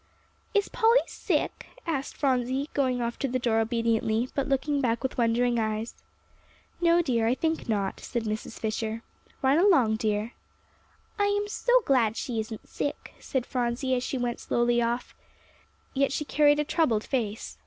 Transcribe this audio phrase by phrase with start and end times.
[0.55, 5.15] "Is Polly sick?" asked Phronsie, going off to the door obediently, but looking back with
[5.15, 5.93] wondering eyes.
[6.81, 8.57] "No, dear, I think not," said Mrs.
[8.57, 9.03] Fisher.
[9.43, 10.33] "Run along, dear."
[11.19, 15.13] "I am so glad she isn't sick," said Phronsie, as she went slowly off.
[15.93, 17.59] Yet she carried a troubled face.